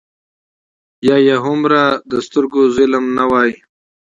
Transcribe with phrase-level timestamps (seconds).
[1.07, 3.51] یا یې هومره د سترګو ظلم نه وای.